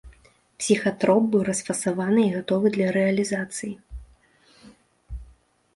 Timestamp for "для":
2.77-2.87